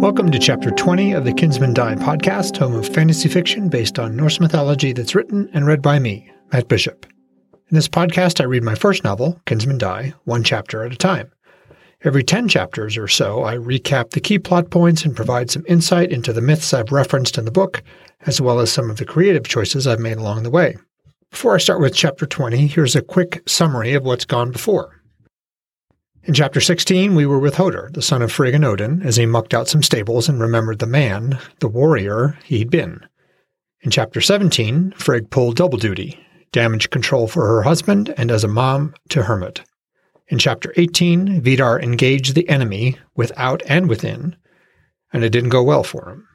Welcome 0.00 0.30
to 0.30 0.38
Chapter 0.38 0.70
20 0.70 1.12
of 1.12 1.26
the 1.26 1.34
Kinsmen 1.34 1.74
Die 1.74 1.94
podcast, 1.96 2.56
home 2.56 2.74
of 2.74 2.88
fantasy 2.88 3.28
fiction 3.28 3.68
based 3.68 3.98
on 3.98 4.16
Norse 4.16 4.40
mythology 4.40 4.94
that's 4.94 5.14
written 5.14 5.50
and 5.52 5.66
read 5.66 5.82
by 5.82 5.98
me, 5.98 6.32
Matt 6.50 6.68
Bishop. 6.68 7.04
In 7.68 7.74
this 7.74 7.86
podcast, 7.86 8.40
I 8.40 8.44
read 8.44 8.62
my 8.62 8.74
first 8.74 9.04
novel, 9.04 9.38
Kinsmen 9.44 9.76
Die, 9.76 10.14
one 10.24 10.42
chapter 10.42 10.84
at 10.84 10.92
a 10.94 10.96
time. 10.96 11.30
Every 12.02 12.24
10 12.24 12.48
chapters 12.48 12.96
or 12.96 13.08
so, 13.08 13.44
I 13.44 13.56
recap 13.56 14.12
the 14.12 14.20
key 14.20 14.38
plot 14.38 14.70
points 14.70 15.04
and 15.04 15.14
provide 15.14 15.50
some 15.50 15.66
insight 15.68 16.10
into 16.10 16.32
the 16.32 16.40
myths 16.40 16.72
I've 16.72 16.92
referenced 16.92 17.36
in 17.36 17.44
the 17.44 17.50
book, 17.50 17.82
as 18.22 18.40
well 18.40 18.58
as 18.58 18.72
some 18.72 18.88
of 18.88 18.96
the 18.96 19.04
creative 19.04 19.46
choices 19.46 19.86
I've 19.86 20.00
made 20.00 20.16
along 20.16 20.44
the 20.44 20.50
way. 20.50 20.78
Before 21.30 21.54
I 21.54 21.58
start 21.58 21.82
with 21.82 21.94
Chapter 21.94 22.24
20, 22.24 22.68
here's 22.68 22.96
a 22.96 23.02
quick 23.02 23.42
summary 23.46 23.92
of 23.92 24.04
what's 24.04 24.24
gone 24.24 24.50
before. 24.50 24.99
In 26.22 26.34
chapter 26.34 26.60
16, 26.60 27.14
we 27.14 27.24
were 27.24 27.38
with 27.38 27.54
Hodr, 27.54 27.90
the 27.94 28.02
son 28.02 28.20
of 28.20 28.30
Frigg 28.30 28.54
and 28.54 28.64
Odin, 28.64 29.00
as 29.02 29.16
he 29.16 29.24
mucked 29.24 29.54
out 29.54 29.68
some 29.68 29.82
stables 29.82 30.28
and 30.28 30.38
remembered 30.38 30.78
the 30.78 30.86
man, 30.86 31.38
the 31.60 31.68
warrior, 31.68 32.38
he'd 32.44 32.68
been. 32.68 33.06
In 33.80 33.90
chapter 33.90 34.20
17, 34.20 34.92
Frigg 34.98 35.30
pulled 35.30 35.56
double 35.56 35.78
duty 35.78 36.20
damage 36.52 36.90
control 36.90 37.26
for 37.28 37.46
her 37.46 37.62
husband 37.62 38.12
and 38.16 38.30
as 38.30 38.44
a 38.44 38.48
mom 38.48 38.92
to 39.08 39.22
Hermod. 39.22 39.60
In 40.28 40.38
chapter 40.38 40.74
18, 40.76 41.40
Vidar 41.40 41.80
engaged 41.80 42.34
the 42.34 42.48
enemy 42.48 42.98
without 43.16 43.62
and 43.66 43.88
within, 43.88 44.36
and 45.12 45.24
it 45.24 45.30
didn't 45.30 45.50
go 45.50 45.62
well 45.62 45.84
for 45.84 46.10
him. 46.10 46.28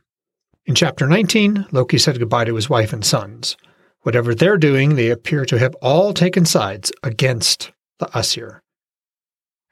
In 0.65 0.73
chapter 0.73 1.05
19, 1.05 1.67
Loki 1.71 1.97
said 1.97 2.17
goodbye 2.17 2.45
to 2.45 2.55
his 2.55 2.69
wife 2.69 2.91
and 2.91 3.05
sons. 3.05 3.55
Whatever 4.01 4.33
they're 4.33 4.57
doing, 4.57 4.95
they 4.95 5.09
appear 5.09 5.45
to 5.45 5.59
have 5.59 5.75
all 5.75 6.13
taken 6.13 6.45
sides 6.45 6.91
against 7.03 7.71
the 7.99 8.09
Aesir. 8.17 8.61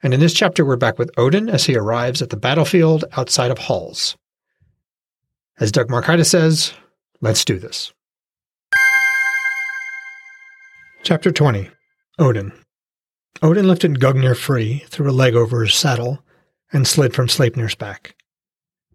And 0.04 0.12
in 0.12 0.20
this 0.20 0.34
chapter, 0.34 0.66
we're 0.66 0.76
back 0.76 0.98
with 0.98 1.10
Odin 1.16 1.48
as 1.48 1.64
he 1.64 1.74
arrives 1.74 2.20
at 2.20 2.28
the 2.28 2.36
battlefield 2.36 3.06
outside 3.16 3.50
of 3.50 3.58
Háls. 3.58 4.16
As 5.58 5.72
Doug 5.72 5.88
Marcaida 5.88 6.26
says, 6.26 6.74
let's 7.22 7.42
do 7.42 7.58
this. 7.58 7.90
Chapter 11.04 11.32
20 11.32 11.70
Odin. 12.18 12.52
Odin 13.40 13.66
lifted 13.66 13.98
Gungnir 13.98 14.36
free, 14.36 14.84
threw 14.88 15.08
a 15.08 15.10
leg 15.10 15.34
over 15.34 15.64
his 15.64 15.72
saddle, 15.72 16.22
and 16.70 16.86
slid 16.86 17.14
from 17.14 17.28
Sleipnir's 17.28 17.74
back. 17.74 18.14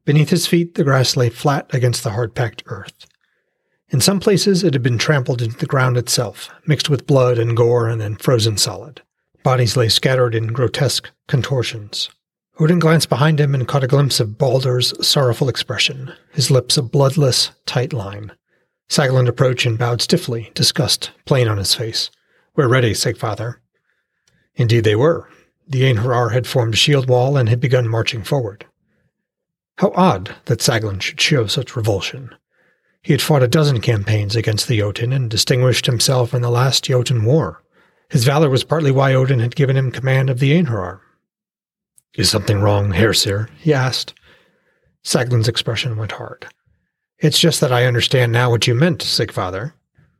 Beneath 0.05 0.29
his 0.29 0.45
feet, 0.45 0.75
the 0.75 0.83
grass 0.83 1.17
lay 1.17 1.31
flat 1.31 1.73
against 1.73 2.03
the 2.03 2.11
hard 2.11 2.35
packed 2.35 2.61
earth. 2.67 3.07
In 3.89 3.99
some 3.99 4.19
places, 4.19 4.63
it 4.63 4.75
had 4.75 4.83
been 4.83 4.99
trampled 4.99 5.41
into 5.41 5.57
the 5.57 5.65
ground 5.65 5.97
itself, 5.97 6.51
mixed 6.67 6.87
with 6.87 7.07
blood 7.07 7.39
and 7.39 7.57
gore 7.57 7.89
and 7.89 7.99
then 7.99 8.15
frozen 8.15 8.57
solid. 8.57 9.01
Bodies 9.43 9.77
lay 9.77 9.89
scattered 9.89 10.35
in 10.35 10.47
grotesque 10.47 11.09
contortions. 11.27 12.09
Odin 12.59 12.79
glanced 12.79 13.07
behind 13.07 13.39
him 13.39 13.55
and 13.55 13.67
caught 13.67 13.85
a 13.85 13.87
glimpse 13.87 14.19
of 14.19 14.37
Balder's 14.37 14.93
sorrowful 15.05 15.47
expression, 15.47 16.13
his 16.33 16.51
lips 16.51 16.77
a 16.77 16.81
bloodless, 16.81 17.51
tight 17.65 17.93
line. 17.93 18.33
Saglund 18.89 19.29
approached 19.29 19.65
and 19.65 19.77
bowed 19.77 20.01
stiffly, 20.01 20.51
disgust 20.55 21.11
plain 21.25 21.47
on 21.47 21.57
his 21.57 21.73
face. 21.73 22.11
We're 22.55 22.67
ready, 22.67 22.93
Sigfather. 22.93 23.55
Indeed 24.55 24.83
they 24.83 24.95
were. 24.95 25.29
The 25.67 25.83
Einherjar 25.83 26.33
had 26.33 26.47
formed 26.47 26.73
a 26.73 26.77
shield 26.77 27.07
wall 27.07 27.37
and 27.37 27.47
had 27.47 27.61
begun 27.61 27.87
marching 27.87 28.23
forward. 28.23 28.65
How 29.77 29.93
odd 29.95 30.35
that 30.45 30.59
Saglund 30.59 31.01
should 31.01 31.21
show 31.21 31.47
such 31.47 31.77
revulsion. 31.77 32.35
He 33.01 33.13
had 33.13 33.21
fought 33.21 33.43
a 33.43 33.47
dozen 33.47 33.79
campaigns 33.79 34.35
against 34.35 34.67
the 34.67 34.79
Jotun 34.79 35.13
and 35.13 35.29
distinguished 35.29 35.85
himself 35.85 36.33
in 36.33 36.41
the 36.41 36.49
last 36.49 36.83
Jotun 36.83 37.23
War. 37.23 37.63
His 38.09 38.23
valor 38.23 38.49
was 38.49 38.63
partly 38.63 38.91
why 38.91 39.13
Odin 39.13 39.39
had 39.39 39.55
given 39.55 39.77
him 39.77 39.91
command 39.91 40.29
of 40.29 40.39
the 40.39 40.51
Einherjar. 40.51 40.99
Is 42.15 42.29
something 42.29 42.59
wrong, 42.59 42.91
Hersir? 42.91 43.49
he 43.59 43.73
asked. 43.73 44.13
Saglund's 45.03 45.47
expression 45.47 45.95
went 45.95 46.13
hard. 46.13 46.47
It's 47.19 47.39
just 47.39 47.61
that 47.61 47.71
I 47.71 47.85
understand 47.85 48.31
now 48.31 48.49
what 48.49 48.65
you 48.65 48.73
meant, 48.73 48.99
Sigfather. 48.99 49.73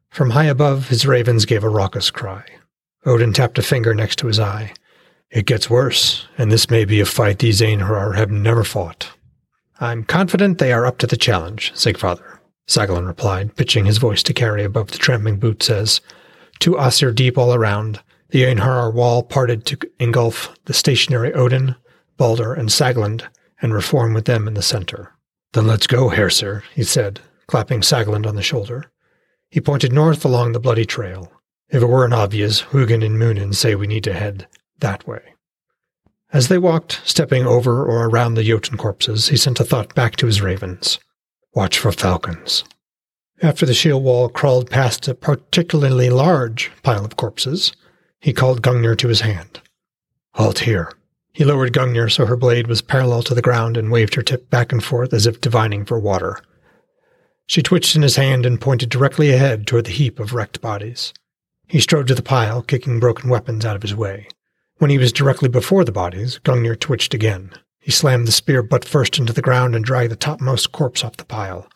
From 0.09 0.31
high 0.31 0.45
above, 0.45 0.89
his 0.89 1.05
ravens 1.05 1.45
gave 1.45 1.63
a 1.63 1.69
raucous 1.69 2.11
cry. 2.11 2.45
Odin 3.05 3.33
tapped 3.33 3.57
a 3.57 3.63
finger 3.63 3.93
next 3.93 4.17
to 4.19 4.27
his 4.27 4.39
eye. 4.39 4.73
It 5.31 5.45
gets 5.45 5.69
worse, 5.69 6.27
and 6.37 6.51
this 6.51 6.69
may 6.69 6.85
be 6.85 6.99
a 6.99 7.05
fight 7.05 7.39
these 7.39 7.61
Einherjar 7.61 8.15
have 8.15 8.31
never 8.31 8.63
fought. 8.63 9.11
I'm 9.79 10.03
confident 10.03 10.57
they 10.57 10.73
are 10.73 10.85
up 10.85 10.97
to 10.99 11.07
the 11.07 11.17
challenge, 11.17 11.71
Sigfather, 11.73 12.39
Saglund 12.67 13.07
replied, 13.07 13.55
pitching 13.55 13.85
his 13.85 13.97
voice 13.97 14.23
to 14.23 14.33
carry 14.33 14.63
above 14.63 14.91
the 14.91 14.97
trampling 14.97 15.37
boots 15.37 15.69
as, 15.69 16.01
Two 16.59 16.77
Asir 16.77 17.11
deep 17.11 17.37
all 17.37 17.53
around, 17.53 18.01
the 18.29 18.43
Einherjar 18.43 18.93
wall 18.93 19.23
parted 19.23 19.65
to 19.65 19.77
engulf 19.99 20.53
the 20.65 20.73
stationary 20.73 21.33
Odin, 21.33 21.75
Baldur, 22.17 22.53
and 22.53 22.69
Saglund, 22.69 23.23
and 23.61 23.73
reform 23.73 24.13
with 24.13 24.25
them 24.25 24.47
in 24.47 24.53
the 24.53 24.61
center. 24.61 25.13
Then 25.53 25.67
let's 25.67 25.87
go, 25.87 26.09
Hersir, 26.09 26.63
he 26.75 26.83
said, 26.83 27.21
clapping 27.47 27.81
Saglund 27.81 28.27
on 28.27 28.35
the 28.35 28.43
shoulder. 28.43 28.91
He 29.49 29.61
pointed 29.61 29.91
north 29.91 30.23
along 30.23 30.51
the 30.51 30.59
bloody 30.59 30.85
trail. 30.85 31.31
If 31.69 31.81
it 31.81 31.87
weren't 31.87 32.13
obvious, 32.13 32.61
Hugin 32.61 33.03
and 33.03 33.17
Munin 33.17 33.53
say 33.53 33.75
we 33.75 33.87
need 33.87 34.03
to 34.03 34.13
head 34.13 34.47
that 34.79 35.07
way. 35.07 35.21
As 36.31 36.47
they 36.47 36.59
walked, 36.59 37.01
stepping 37.05 37.47
over 37.47 37.83
or 37.83 38.07
around 38.07 38.35
the 38.35 38.43
Jotun 38.43 38.77
corpses, 38.77 39.29
he 39.29 39.37
sent 39.37 39.59
a 39.59 39.63
thought 39.63 39.95
back 39.95 40.15
to 40.17 40.27
his 40.27 40.41
ravens. 40.41 40.99
Watch 41.55 41.79
for 41.79 41.91
falcons. 41.91 42.63
After 43.41 43.65
the 43.65 43.73
shield 43.73 44.03
wall 44.03 44.27
crawled 44.27 44.69
past 44.69 45.07
a 45.07 45.15
particularly 45.15 46.09
large 46.09 46.71
pile 46.83 47.05
of 47.05 47.15
corpses, 47.15 47.71
he 48.19 48.33
called 48.33 48.61
Gungnir 48.61 48.97
to 48.97 49.07
his 49.07 49.21
hand. 49.21 49.61
Halt 50.33 50.59
here. 50.59 50.91
He 51.31 51.45
lowered 51.45 51.71
Gungnir 51.71 52.11
so 52.11 52.25
her 52.25 52.35
blade 52.35 52.67
was 52.67 52.81
parallel 52.81 53.23
to 53.23 53.33
the 53.33 53.41
ground 53.41 53.77
and 53.77 53.91
waved 53.91 54.15
her 54.15 54.21
tip 54.21 54.49
back 54.49 54.73
and 54.73 54.83
forth 54.83 55.13
as 55.13 55.25
if 55.25 55.39
divining 55.39 55.85
for 55.85 55.97
water. 55.97 56.37
She 57.45 57.61
twitched 57.61 57.95
in 57.95 58.01
his 58.01 58.17
hand 58.17 58.45
and 58.45 58.59
pointed 58.59 58.89
directly 58.89 59.31
ahead 59.31 59.65
toward 59.65 59.85
the 59.85 59.91
heap 59.91 60.19
of 60.19 60.33
wrecked 60.33 60.59
bodies. 60.59 61.13
He 61.65 61.79
strode 61.79 62.07
to 62.07 62.15
the 62.15 62.21
pile, 62.21 62.61
kicking 62.61 62.99
broken 62.99 63.29
weapons 63.29 63.63
out 63.63 63.77
of 63.77 63.83
his 63.83 63.95
way. 63.95 64.27
When 64.79 64.89
he 64.89 64.97
was 64.97 65.13
directly 65.13 65.47
before 65.47 65.85
the 65.85 65.93
bodies, 65.93 66.39
Gungnir 66.43 66.77
twitched 66.77 67.13
again. 67.13 67.51
He 67.79 67.91
slammed 67.91 68.27
the 68.27 68.33
spear 68.33 68.61
butt 68.61 68.83
first 68.83 69.17
into 69.17 69.31
the 69.31 69.41
ground 69.41 69.75
and 69.75 69.85
dragged 69.85 70.11
the 70.11 70.17
topmost 70.17 70.73
corpse 70.73 71.05
off 71.05 71.15
the 71.15 71.23
pile. 71.23 71.69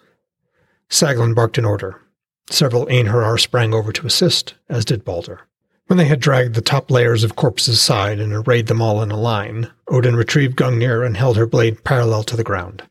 Saglund 0.90 1.36
barked 1.36 1.58
an 1.58 1.66
order. 1.66 2.02
Several 2.50 2.86
Einherjar 2.88 3.40
sprang 3.40 3.74
over 3.74 3.92
to 3.92 4.06
assist, 4.06 4.56
as 4.70 4.86
did 4.86 5.06
Balder. 5.06 5.42
When 5.88 5.98
they 5.98 6.06
had 6.06 6.20
dragged 6.20 6.56
the 6.56 6.62
top 6.62 6.90
layers 6.90 7.24
of 7.24 7.36
corpses 7.36 7.76
aside 7.76 8.20
and 8.20 8.34
arrayed 8.34 8.68
them 8.68 8.82
all 8.82 9.02
in 9.02 9.12
a 9.12 9.20
line, 9.20 9.72
Odin 9.88 10.16
retrieved 10.16 10.58
Gungnir 10.58 11.06
and 11.06 11.18
held 11.18 11.38
her 11.38 11.46
blade 11.46 11.84
parallel 11.84 12.24
to 12.24 12.38
the 12.38 12.44
ground. 12.44 12.84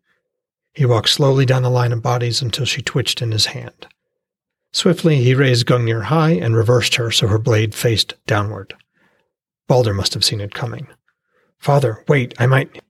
He 0.75 0.85
walked 0.85 1.09
slowly 1.09 1.47
down 1.47 1.63
the 1.63 1.71
line 1.71 1.93
of 1.93 2.03
bodies 2.03 2.43
until 2.43 2.65
she 2.65 2.83
twitched 2.83 3.23
in 3.23 3.33
his 3.33 3.47
hand. 3.47 3.87
Swiftly 4.73 5.23
he 5.23 5.35
raised 5.35 5.67
Gungnir 5.67 6.05
high 6.05 6.33
and 6.33 6.57
reversed 6.57 6.95
her 6.95 7.11
so 7.11 7.27
her 7.27 7.39
blade 7.39 7.75
faced 7.75 8.15
downward. 8.27 8.75
Balder 9.69 9.95
must 9.95 10.15
have 10.15 10.25
seen 10.25 10.41
it 10.41 10.55
coming. 10.55 10.87
Father, 11.59 12.05
wait, 12.09 12.35
I 12.39 12.47
might. 12.47 12.83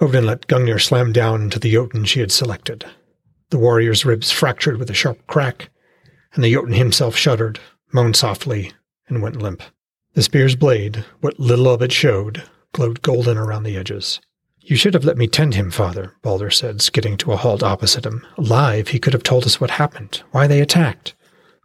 Odin 0.00 0.26
let 0.26 0.48
Gungnir 0.48 0.80
slam 0.80 1.12
down 1.12 1.42
into 1.42 1.58
the 1.58 1.72
Jotun 1.72 2.04
she 2.04 2.20
had 2.20 2.32
selected. 2.32 2.84
The 3.54 3.60
warrior's 3.60 4.04
ribs 4.04 4.32
fractured 4.32 4.78
with 4.78 4.90
a 4.90 4.94
sharp 4.94 5.24
crack, 5.28 5.70
and 6.32 6.42
the 6.42 6.52
Jotun 6.52 6.72
himself 6.72 7.14
shuddered, 7.14 7.60
moaned 7.92 8.16
softly, 8.16 8.72
and 9.06 9.22
went 9.22 9.40
limp. 9.40 9.62
The 10.14 10.24
spear's 10.24 10.56
blade, 10.56 11.04
what 11.20 11.38
little 11.38 11.68
of 11.68 11.80
it 11.80 11.92
showed, 11.92 12.42
glowed 12.72 13.00
golden 13.02 13.38
around 13.38 13.62
the 13.62 13.76
edges. 13.76 14.20
You 14.58 14.74
should 14.74 14.92
have 14.92 15.04
let 15.04 15.16
me 15.16 15.28
tend 15.28 15.54
him, 15.54 15.70
father, 15.70 16.16
Balder 16.20 16.50
said, 16.50 16.82
skidding 16.82 17.16
to 17.18 17.30
a 17.30 17.36
halt 17.36 17.62
opposite 17.62 18.04
him. 18.04 18.26
Alive, 18.36 18.88
he 18.88 18.98
could 18.98 19.12
have 19.12 19.22
told 19.22 19.44
us 19.46 19.60
what 19.60 19.70
happened, 19.70 20.24
why 20.32 20.48
they 20.48 20.60
attacked. 20.60 21.14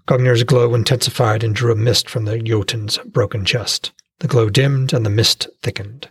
Gungnir's 0.08 0.44
glow 0.44 0.76
intensified 0.76 1.44
and 1.44 1.56
drew 1.56 1.72
a 1.72 1.76
mist 1.76 2.08
from 2.08 2.26
the 2.26 2.38
Jotun's 2.38 3.00
broken 3.00 3.46
chest. 3.46 3.94
The 4.20 4.28
glow 4.28 4.52
dimmed 4.52 4.94
and 4.94 5.04
the 5.04 5.10
mist 5.10 5.48
thickened. 5.64 6.08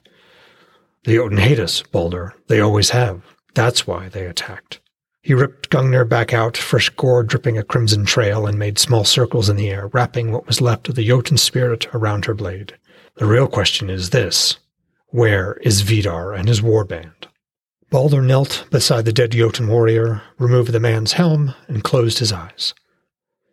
The 1.05 1.15
Jotun 1.15 1.39
hate 1.39 1.60
us, 1.60 1.83
Balder. 1.83 2.34
They 2.48 2.59
always 2.59 2.91
have. 2.91 3.22
That's 3.54 3.86
why 3.86 4.09
they 4.09 4.27
attacked. 4.27 4.81
He 5.28 5.34
ripped 5.34 5.69
Gungnir 5.69 6.09
back 6.09 6.33
out, 6.33 6.57
fresh 6.57 6.89
gore 6.89 7.22
dripping 7.22 7.59
a 7.59 7.63
crimson 7.63 8.07
trail, 8.07 8.47
and 8.47 8.59
made 8.59 8.78
small 8.78 9.04
circles 9.04 9.51
in 9.51 9.57
the 9.57 9.69
air, 9.69 9.89
wrapping 9.89 10.33
what 10.33 10.47
was 10.47 10.63
left 10.63 10.89
of 10.89 10.95
the 10.95 11.07
Jotun 11.07 11.36
spirit 11.36 11.86
around 11.92 12.25
her 12.25 12.33
blade. 12.33 12.78
The 13.16 13.27
real 13.27 13.47
question 13.47 13.91
is 13.91 14.09
this. 14.09 14.57
Where 15.09 15.59
is 15.60 15.83
Vidar 15.83 16.33
and 16.33 16.48
his 16.48 16.63
warband? 16.63 17.27
Baldur 17.91 18.22
knelt 18.22 18.65
beside 18.71 19.04
the 19.04 19.13
dead 19.13 19.33
Jotun 19.33 19.69
warrior, 19.69 20.22
removed 20.39 20.72
the 20.72 20.80
man's 20.80 21.13
helm, 21.13 21.54
and 21.66 21.84
closed 21.84 22.21
his 22.21 22.33
eyes. 22.33 22.72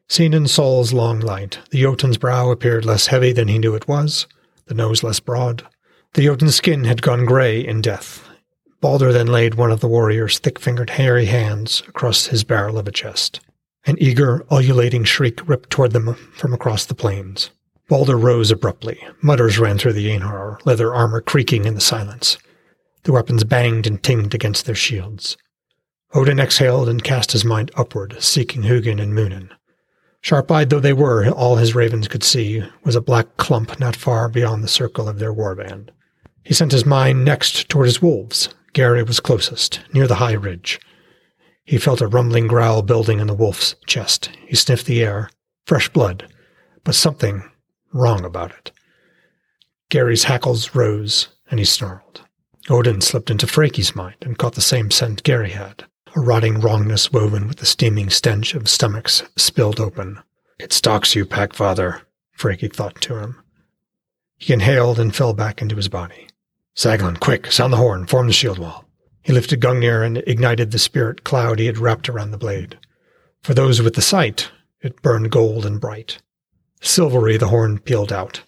Seen 0.07 0.33
in 0.33 0.47
Sol's 0.47 0.93
long 0.93 1.19
light, 1.19 1.59
the 1.71 1.81
Jotun's 1.81 2.17
brow 2.17 2.51
appeared 2.51 2.85
less 2.85 3.07
heavy 3.07 3.33
than 3.33 3.49
he 3.49 3.59
knew 3.59 3.75
it 3.75 3.85
was, 3.85 4.27
the 4.67 4.75
nose 4.75 5.03
less 5.03 5.19
broad. 5.19 5.67
The 6.13 6.23
Jotun's 6.23 6.55
skin 6.55 6.85
had 6.85 7.01
gone 7.01 7.25
gray 7.25 7.59
in 7.59 7.81
death, 7.81 8.24
Baldur 8.85 9.11
then 9.11 9.25
laid 9.25 9.55
one 9.55 9.71
of 9.71 9.79
the 9.79 9.87
warrior's 9.87 10.37
thick 10.37 10.59
fingered, 10.59 10.91
hairy 10.91 11.25
hands 11.25 11.81
across 11.87 12.27
his 12.27 12.43
barrel 12.43 12.77
of 12.77 12.87
a 12.87 12.91
chest. 12.91 13.39
An 13.87 13.97
eager, 13.99 14.45
ululating 14.51 15.03
shriek 15.03 15.49
ripped 15.49 15.71
toward 15.71 15.91
them 15.91 16.13
from 16.35 16.53
across 16.53 16.85
the 16.85 16.93
plains. 16.93 17.49
Balder 17.89 18.15
rose 18.15 18.51
abruptly. 18.51 19.03
Mutters 19.23 19.57
ran 19.57 19.79
through 19.79 19.93
the 19.93 20.11
Einherjar, 20.11 20.63
leather 20.67 20.93
armor 20.93 21.19
creaking 21.19 21.65
in 21.65 21.73
the 21.73 21.81
silence. 21.81 22.37
The 23.05 23.11
weapons 23.11 23.43
banged 23.43 23.87
and 23.87 24.03
tinged 24.03 24.35
against 24.35 24.67
their 24.67 24.75
shields. 24.75 25.35
Odin 26.13 26.39
exhaled 26.39 26.87
and 26.87 27.03
cast 27.03 27.31
his 27.31 27.43
mind 27.43 27.71
upward, 27.75 28.21
seeking 28.21 28.61
Hugin 28.61 29.01
and 29.01 29.15
Munin. 29.15 29.49
Sharp 30.21 30.51
eyed 30.51 30.69
though 30.69 30.79
they 30.79 30.93
were, 30.93 31.27
all 31.31 31.55
his 31.55 31.73
ravens 31.73 32.07
could 32.07 32.23
see 32.23 32.63
was 32.83 32.95
a 32.95 33.01
black 33.01 33.35
clump 33.37 33.79
not 33.79 33.95
far 33.95 34.29
beyond 34.29 34.63
the 34.63 34.67
circle 34.67 35.09
of 35.09 35.17
their 35.17 35.33
warband. 35.33 35.89
He 36.43 36.53
sent 36.53 36.71
his 36.71 36.85
mind 36.85 37.25
next 37.25 37.67
toward 37.67 37.87
his 37.87 37.99
wolves. 37.99 38.49
Geri 38.75 39.03
was 39.03 39.21
closest, 39.21 39.79
near 39.93 40.05
the 40.05 40.15
high 40.15 40.33
ridge. 40.33 40.81
He 41.63 41.77
felt 41.77 42.01
a 42.01 42.07
rumbling 42.07 42.45
growl 42.45 42.81
building 42.81 43.21
in 43.21 43.27
the 43.27 43.33
wolf's 43.33 43.73
chest. 43.87 44.29
He 44.45 44.55
sniffed 44.57 44.85
the 44.85 45.01
air. 45.01 45.29
Fresh 45.65 45.89
blood, 45.89 46.27
but 46.83 46.93
something 46.93 47.49
wrong 47.93 48.25
about 48.25 48.51
it. 48.51 48.73
Geri's 49.89 50.25
hackles 50.25 50.75
rose, 50.75 51.29
and 51.49 51.57
he 51.57 51.65
snarled. 51.65 52.21
Odin 52.69 52.99
slipped 52.99 53.31
into 53.31 53.47
Freki's 53.47 53.95
mind 53.95 54.17
and 54.21 54.37
caught 54.37 54.55
the 54.55 54.61
same 54.61 54.91
scent 54.91 55.23
Gary 55.23 55.51
had 55.51 55.85
a 56.13 56.19
rotting 56.19 56.59
wrongness 56.59 57.13
woven 57.13 57.47
with 57.47 57.57
the 57.57 57.65
steaming 57.65 58.09
stench 58.09 58.55
of 58.55 58.67
stomachs 58.67 59.23
spilled 59.37 59.79
open. 59.79 60.19
It 60.59 60.73
stalks 60.73 61.15
you, 61.15 61.25
Packfather, 61.25 62.01
Freki 62.37 62.73
thought 62.73 62.99
to 63.01 63.19
him. 63.19 63.41
He 64.37 64.53
inhaled 64.53 64.99
and 64.99 65.15
fell 65.15 65.33
back 65.33 65.61
into 65.61 65.75
his 65.77 65.87
body. 65.87 66.27
Saglin, 66.75 67.19
quick, 67.19 67.51
sound 67.51 67.71
the 67.71 67.77
horn, 67.77 68.05
form 68.05 68.27
the 68.27 68.33
shield 68.33 68.59
wall. 68.59 68.85
He 69.23 69.31
lifted 69.31 69.61
Gungnir 69.61 70.05
and 70.05 70.17
ignited 70.27 70.71
the 70.71 70.79
spirit 70.79 71.23
cloud 71.23 71.57
he 71.57 71.65
had 71.65 71.77
wrapped 71.77 72.09
around 72.09 72.31
the 72.31 72.37
blade. 72.37 72.77
For 73.43 73.53
those 73.53 73.81
with 73.81 73.95
the 73.95 74.01
sight, 74.01 74.51
it 74.81 75.01
burned 75.01 75.31
gold 75.31 75.65
and 75.65 75.79
bright. 75.79 76.19
Silvery 76.81 77.37
the 77.37 77.47
horn 77.47 77.79
pealed 77.79 78.11
out. 78.11 78.43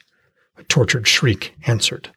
A 0.57 0.63
tortured 0.63 1.07
shriek 1.07 1.55
answered. 1.65 2.11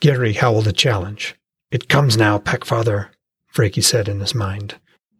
Geri 0.00 0.34
howled 0.34 0.68
a 0.68 0.72
challenge. 0.72 1.34
It 1.70 1.88
comes 1.88 2.16
now, 2.16 2.38
Packfather, 2.38 3.08
Freki 3.52 3.82
said 3.82 4.08
in 4.08 4.20
his 4.20 4.34
mind. 4.34 4.76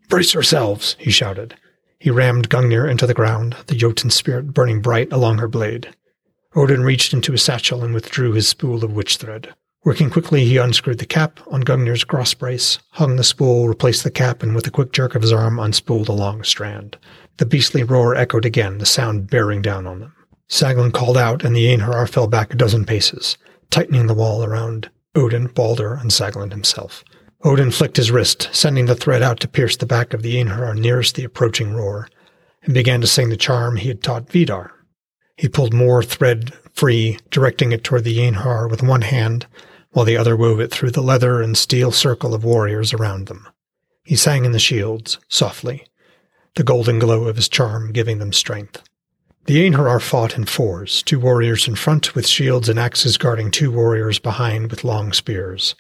Brace 0.09 0.33
yourselves, 0.33 0.97
he 0.99 1.11
shouted. 1.11 1.57
He 1.99 2.11
rammed 2.11 2.49
Gungnir 2.49 2.91
into 2.91 3.07
the 3.07 3.15
ground, 3.15 3.57
the 3.67 3.75
Jotun 3.75 4.11
spirit 4.11 4.55
burning 4.55 4.81
bright 4.81 5.13
along 5.13 5.39
her 5.39 5.49
blade. 5.49 5.95
Odin 6.55 6.83
reached 6.83 7.13
into 7.13 7.33
his 7.33 7.43
satchel 7.43 7.83
and 7.83 7.95
withdrew 7.95 8.33
his 8.33 8.49
spool 8.49 8.85
of 8.85 8.93
witch 8.93 9.17
thread. 9.17 9.55
Working 9.85 10.11
quickly, 10.11 10.45
he 10.45 10.59
unscrewed 10.59 10.99
the 10.99 11.07
cap 11.07 11.41
on 11.49 11.65
Gungnir's 11.65 12.05
cross 12.05 12.35
brace, 12.35 12.79
hung 12.91 13.17
the 13.17 13.25
spool, 13.25 13.69
replaced 13.69 14.05
the 14.05 14.13
cap, 14.13 14.41
and 14.41 14.55
with 14.55 14.65
a 14.69 14.71
quick 14.71 14.93
jerk 14.93 15.17
of 15.17 15.23
his 15.23 15.33
arm 15.33 15.57
unspooled 15.57 16.09
a 16.09 16.13
long 16.13 16.45
strand. 16.45 16.97
The 17.39 17.47
beastly 17.47 17.83
roar 17.83 18.15
echoed 18.15 18.45
again, 18.45 18.79
the 18.79 18.87
sound 18.87 19.29
bearing 19.29 19.61
down 19.61 19.89
on 19.89 19.99
them. 19.99 20.15
Saglin 20.49 20.93
called 20.93 21.17
out, 21.17 21.45
and 21.45 21.57
the 21.57 21.67
Einherjar 21.67 22.09
fell 22.09 22.29
back 22.29 22.55
a 22.55 22.57
dozen 22.57 22.85
paces, 22.85 23.37
tightening 23.71 24.07
the 24.07 24.15
wall 24.15 24.45
around 24.45 24.89
Odin, 25.17 25.49
Balder, 25.49 25.95
and 25.95 26.13
Saglin 26.13 26.53
himself. 26.53 27.03
Odin 27.43 27.73
flicked 27.73 27.97
his 27.97 28.13
wrist, 28.13 28.51
sending 28.53 28.87
the 28.87 28.95
thread 28.95 29.21
out 29.21 29.41
to 29.41 29.49
pierce 29.49 29.77
the 29.77 29.85
back 29.85 30.15
of 30.15 30.23
the 30.23 30.37
Einherjar 30.37 30.79
nearest 30.79 31.17
the 31.17 31.25
approaching 31.25 31.75
roar, 31.75 32.09
and 32.63 32.73
began 32.73 33.01
to 33.01 33.09
sing 33.09 33.31
the 33.31 33.37
charm 33.37 33.75
he 33.77 33.89
had 33.89 34.01
taught 34.01 34.31
Vidar. 34.31 34.71
He 35.37 35.49
pulled 35.49 35.75
more 35.75 36.05
thread 36.05 36.53
free, 36.73 37.19
directing 37.31 37.73
it 37.73 37.83
toward 37.83 38.05
the 38.05 38.19
Einherjar 38.19 38.71
with 38.71 38.81
one 38.81 39.03
hand, 39.03 39.47
while 39.93 40.05
the 40.05 40.17
other 40.17 40.37
wove 40.37 40.61
it 40.61 40.71
through 40.71 40.91
the 40.91 41.03
leather 41.03 41.41
and 41.41 41.57
steel 41.57 41.93
circle 41.93 42.35
of 42.35 42.45
warriors 42.45 42.93
around 42.93 43.27
them. 43.27 43.49
He 44.05 44.17
sang 44.17 44.45
in 44.45 44.53
the 44.53 44.59
shields, 44.59 45.19
softly, 45.29 45.87
the 46.57 46.65
golden 46.65 46.99
glow 46.99 47.25
of 47.25 47.37
his 47.37 47.49
charm 47.49 47.93
giving 47.93 48.19
them 48.19 48.33
strength. 48.33 48.83
The 49.47 49.69
Einherjar 49.69 50.01
fought 50.01 50.37
in 50.37 50.45
fours, 50.45 51.03
two 51.03 51.19
warriors 51.19 51.67
in 51.67 51.75
front 51.75 52.15
with 52.15 52.27
shields 52.27 52.69
and 52.69 52.79
axes 52.79 53.17
guarding 53.17 53.51
two 53.51 53.73
warriors 53.73 54.19
behind 54.19 54.71
with 54.71 54.85
long 54.85 55.13
spears. 55.13 55.75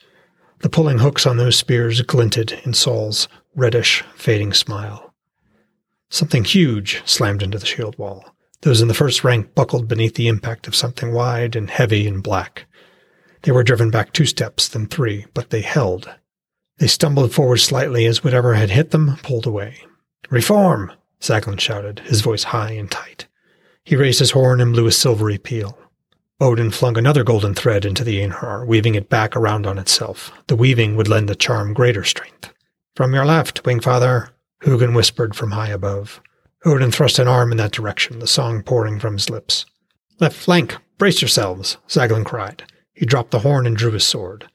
The 0.60 0.68
pulling 0.68 0.98
hooks 0.98 1.26
on 1.26 1.36
those 1.36 1.56
spears 1.56 2.00
glinted 2.02 2.60
in 2.64 2.74
Sol's 2.74 3.28
reddish, 3.54 4.02
fading 4.16 4.52
smile. 4.52 5.14
Something 6.08 6.44
huge 6.44 7.02
slammed 7.04 7.42
into 7.42 7.58
the 7.58 7.66
shield 7.66 7.96
wall. 7.98 8.34
Those 8.62 8.80
in 8.80 8.88
the 8.88 8.94
first 8.94 9.24
rank 9.24 9.54
buckled 9.54 9.88
beneath 9.88 10.14
the 10.14 10.28
impact 10.28 10.66
of 10.66 10.76
something 10.76 11.12
wide 11.12 11.56
and 11.56 11.70
heavy 11.70 12.06
and 12.06 12.22
black. 12.22 12.66
They 13.42 13.52
were 13.52 13.64
driven 13.64 13.90
back 13.90 14.12
two 14.12 14.26
steps, 14.26 14.68
then 14.68 14.86
three, 14.86 15.26
but 15.34 15.50
they 15.50 15.62
held. 15.62 16.12
They 16.78 16.86
stumbled 16.86 17.32
forward 17.32 17.58
slightly 17.58 18.06
as 18.06 18.24
whatever 18.24 18.54
had 18.54 18.70
hit 18.70 18.90
them 18.90 19.16
pulled 19.22 19.46
away. 19.46 19.84
Reform! 20.30 20.92
Saglin 21.20 21.60
shouted, 21.60 22.00
his 22.00 22.20
voice 22.20 22.44
high 22.44 22.72
and 22.72 22.90
tight. 22.90 23.26
He 23.84 23.96
raised 23.96 24.18
his 24.18 24.32
horn 24.32 24.60
and 24.60 24.72
blew 24.72 24.86
a 24.86 24.92
silvery 24.92 25.38
peal. 25.38 25.78
Odin 26.40 26.72
flung 26.72 26.98
another 26.98 27.22
golden 27.22 27.54
thread 27.54 27.84
into 27.84 28.02
the 28.02 28.18
Einherjar, 28.20 28.66
weaving 28.66 28.96
it 28.96 29.08
back 29.08 29.36
around 29.36 29.66
on 29.66 29.78
itself. 29.78 30.32
The 30.48 30.56
weaving 30.56 30.96
would 30.96 31.06
lend 31.08 31.28
the 31.28 31.36
charm 31.36 31.72
greater 31.72 32.02
strength. 32.02 32.52
From 32.96 33.14
your 33.14 33.24
left, 33.24 33.62
Wingfather, 33.62 34.30
Hugin 34.64 34.94
whispered 34.94 35.36
from 35.36 35.52
high 35.52 35.68
above. 35.68 36.20
Odin 36.64 36.90
thrust 36.90 37.18
an 37.18 37.28
arm 37.28 37.52
in 37.52 37.58
that 37.58 37.72
direction, 37.72 38.18
the 38.18 38.26
song 38.26 38.62
pouring 38.62 38.98
from 38.98 39.14
his 39.14 39.30
lips. 39.30 39.66
Left 40.18 40.36
flank, 40.36 40.76
brace 40.98 41.22
yourselves, 41.22 41.76
Saglin 41.88 42.24
cried. 42.24 42.64
He 43.02 43.06
dropped 43.06 43.32
the 43.32 43.40
horn 43.40 43.66
and 43.66 43.76
drew 43.76 43.90
his 43.90 44.04
sword. 44.04 44.49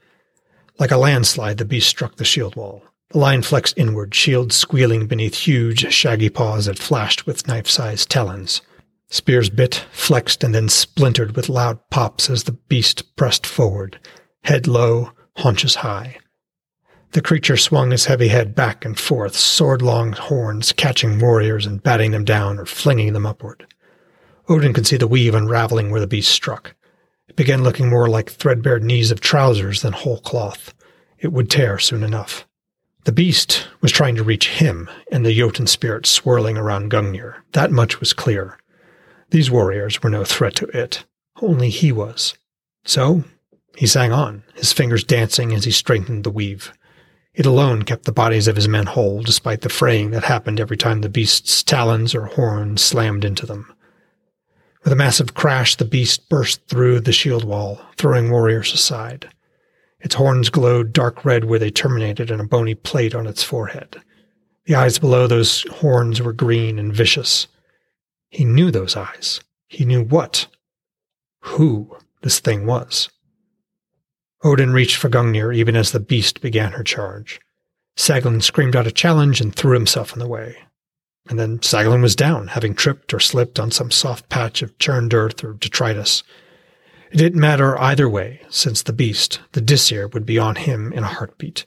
Like 0.79 0.91
a 0.91 0.95
landslide, 0.95 1.57
the 1.57 1.65
beast 1.65 1.89
struck 1.89 2.15
the 2.15 2.23
shield 2.23 2.55
wall. 2.55 2.81
The 3.09 3.17
line 3.17 3.41
flexed 3.41 3.77
inward, 3.77 4.15
shield 4.15 4.53
squealing 4.53 5.05
beneath 5.05 5.35
huge, 5.35 5.91
shaggy 5.91 6.29
paws 6.29 6.67
that 6.67 6.79
flashed 6.79 7.25
with 7.25 7.45
knife-sized 7.45 8.09
talons. 8.09 8.61
Spears 9.09 9.49
bit, 9.49 9.85
flexed, 9.91 10.45
and 10.45 10.55
then 10.55 10.69
splintered 10.69 11.35
with 11.35 11.49
loud 11.49 11.77
pops 11.89 12.29
as 12.29 12.45
the 12.45 12.53
beast 12.53 13.17
pressed 13.17 13.45
forward, 13.45 13.99
head 14.45 14.65
low, 14.65 15.11
haunches 15.35 15.75
high. 15.75 16.15
The 17.11 17.21
creature 17.21 17.57
swung 17.57 17.91
his 17.91 18.05
heavy 18.05 18.29
head 18.29 18.55
back 18.55 18.85
and 18.85 18.97
forth, 18.97 19.35
sword 19.35 19.81
long 19.81 20.13
horns 20.13 20.71
catching 20.71 21.19
warriors 21.19 21.65
and 21.65 21.83
batting 21.83 22.11
them 22.11 22.23
down 22.23 22.59
or 22.59 22.65
flinging 22.65 23.11
them 23.11 23.25
upward. 23.25 23.67
Odin 24.47 24.71
could 24.71 24.87
see 24.87 24.95
the 24.95 25.05
weave 25.05 25.35
unraveling 25.35 25.91
where 25.91 25.99
the 25.99 26.07
beast 26.07 26.31
struck. 26.31 26.76
It 27.27 27.35
began 27.35 27.63
looking 27.63 27.89
more 27.89 28.07
like 28.07 28.29
threadbare 28.29 28.79
knees 28.79 29.11
of 29.11 29.19
trousers 29.19 29.81
than 29.81 29.93
whole 29.93 30.19
cloth. 30.19 30.73
It 31.19 31.31
would 31.33 31.49
tear 31.49 31.77
soon 31.79 32.03
enough. 32.03 32.47
The 33.03 33.11
beast 33.11 33.67
was 33.81 33.91
trying 33.91 34.15
to 34.15 34.23
reach 34.23 34.49
him, 34.49 34.89
and 35.11 35.25
the 35.25 35.33
Jotun 35.33 35.67
spirit 35.67 36.05
swirling 36.05 36.57
around 36.57 36.91
Gungnir. 36.91 37.35
That 37.53 37.71
much 37.71 37.99
was 37.99 38.13
clear. 38.13 38.57
These 39.29 39.51
warriors 39.51 40.03
were 40.03 40.09
no 40.09 40.23
threat 40.23 40.55
to 40.55 40.65
it. 40.77 41.05
Only 41.41 41.69
he 41.69 41.91
was. 41.91 42.33
So 42.85 43.23
he 43.77 43.87
sang 43.87 44.11
on, 44.11 44.43
his 44.55 44.73
fingers 44.73 45.03
dancing 45.03 45.53
as 45.53 45.65
he 45.65 45.71
strengthened 45.71 46.23
the 46.23 46.31
weave. 46.31 46.73
It 47.33 47.45
alone 47.45 47.83
kept 47.83 48.05
the 48.05 48.11
bodies 48.11 48.47
of 48.47 48.55
his 48.55 48.67
men 48.67 48.87
whole, 48.87 49.21
despite 49.21 49.61
the 49.61 49.69
fraying 49.69 50.11
that 50.11 50.23
happened 50.23 50.59
every 50.59 50.77
time 50.77 51.01
the 51.01 51.09
beast's 51.09 51.61
talons 51.61 52.15
or 52.15 52.25
horns 52.25 52.81
slammed 52.81 53.23
into 53.23 53.45
them. 53.45 53.71
With 54.83 54.93
a 54.93 54.95
massive 54.95 55.33
crash, 55.33 55.75
the 55.75 55.85
beast 55.85 56.29
burst 56.29 56.65
through 56.67 57.01
the 57.01 57.11
shield 57.11 57.43
wall, 57.43 57.81
throwing 57.97 58.29
warriors 58.29 58.73
aside. 58.73 59.27
Its 59.99 60.15
horns 60.15 60.49
glowed 60.49 60.93
dark 60.93 61.25
red 61.25 61.45
where 61.45 61.59
they 61.59 61.71
terminated 61.71 62.31
in 62.31 62.39
a 62.39 62.47
bony 62.47 62.75
plate 62.75 63.15
on 63.15 63.27
its 63.27 63.43
forehead. 63.43 64.01
The 64.65 64.75
eyes 64.75 64.99
below 64.99 65.27
those 65.27 65.63
horns 65.77 66.21
were 66.21 66.33
green 66.33 66.77
and 66.77 66.93
vicious. 66.93 67.47
He 68.29 68.45
knew 68.45 68.69
those 68.71 68.95
eyes. 68.95 69.41
He 69.67 69.85
knew 69.85 70.03
what, 70.03 70.47
who 71.41 71.97
this 72.21 72.39
thing 72.39 72.65
was. 72.65 73.09
Odin 74.43 74.71
reached 74.71 74.97
for 74.97 75.09
Gungnir 75.09 75.55
even 75.55 75.75
as 75.75 75.91
the 75.91 75.99
beast 75.99 76.41
began 76.41 76.73
her 76.73 76.83
charge. 76.83 77.39
Saglin 77.97 78.43
screamed 78.43 78.75
out 78.75 78.85
a 78.87 78.91
challenge 78.91 79.41
and 79.41 79.53
threw 79.53 79.73
himself 79.73 80.13
in 80.13 80.19
the 80.19 80.27
way. 80.27 80.57
And 81.29 81.37
then 81.37 81.59
Saglin 81.59 82.01
was 82.01 82.15
down, 82.15 82.47
having 82.47 82.73
tripped 82.73 83.13
or 83.13 83.19
slipped 83.19 83.59
on 83.59 83.71
some 83.71 83.91
soft 83.91 84.29
patch 84.29 84.61
of 84.61 84.77
churned 84.79 85.13
earth 85.13 85.43
or 85.43 85.53
detritus. 85.53 86.23
It 87.11 87.17
didn't 87.17 87.39
matter 87.39 87.79
either 87.79 88.09
way, 88.09 88.41
since 88.49 88.81
the 88.81 88.93
beast, 88.93 89.39
the 89.53 89.61
Disir, 89.61 90.07
would 90.13 90.25
be 90.25 90.37
on 90.39 90.55
him 90.55 90.91
in 90.93 91.03
a 91.03 91.07
heartbeat, 91.07 91.65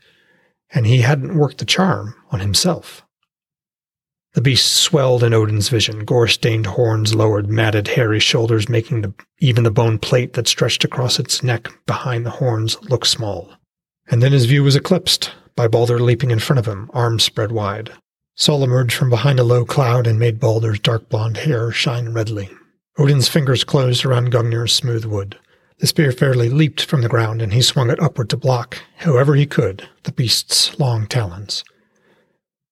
and 0.70 0.86
he 0.86 1.00
hadn't 1.00 1.36
worked 1.36 1.58
the 1.58 1.64
charm 1.64 2.14
on 2.30 2.40
himself. 2.40 3.04
The 4.34 4.40
beast 4.40 4.66
swelled 4.72 5.24
in 5.24 5.34
Odin's 5.34 5.68
vision, 5.68 6.04
gore-stained 6.04 6.66
horns 6.66 7.14
lowered, 7.14 7.50
matted, 7.50 7.88
hairy 7.88 8.20
shoulders 8.20 8.68
making 8.68 9.02
the, 9.02 9.12
even 9.40 9.64
the 9.64 9.72
bone 9.72 9.98
plate 9.98 10.34
that 10.34 10.46
stretched 10.46 10.84
across 10.84 11.18
its 11.18 11.42
neck 11.42 11.68
behind 11.86 12.24
the 12.24 12.30
horns 12.30 12.80
look 12.82 13.04
small. 13.04 13.52
And 14.08 14.22
then 14.22 14.32
his 14.32 14.46
view 14.46 14.62
was 14.62 14.76
eclipsed 14.76 15.32
by 15.56 15.66
Balder 15.66 15.98
leaping 15.98 16.30
in 16.30 16.38
front 16.38 16.60
of 16.60 16.66
him, 16.66 16.90
arms 16.94 17.24
spread 17.24 17.50
wide. 17.50 17.90
Sol 18.40 18.64
emerged 18.64 18.94
from 18.94 19.10
behind 19.10 19.38
a 19.38 19.44
low 19.44 19.66
cloud 19.66 20.06
and 20.06 20.18
made 20.18 20.40
Balder's 20.40 20.80
dark 20.80 21.10
blond 21.10 21.36
hair 21.36 21.70
shine 21.70 22.14
redly. 22.14 22.48
Odin's 22.98 23.28
fingers 23.28 23.64
closed 23.64 24.02
around 24.02 24.32
Gungnir's 24.32 24.72
smooth 24.72 25.04
wood. 25.04 25.38
The 25.80 25.86
spear 25.86 26.10
fairly 26.10 26.48
leaped 26.48 26.86
from 26.86 27.02
the 27.02 27.08
ground, 27.10 27.42
and 27.42 27.52
he 27.52 27.60
swung 27.60 27.90
it 27.90 28.00
upward 28.00 28.30
to 28.30 28.38
block, 28.38 28.78
however 28.96 29.34
he 29.34 29.44
could, 29.44 29.86
the 30.04 30.12
beast's 30.12 30.80
long 30.80 31.06
talons. 31.06 31.64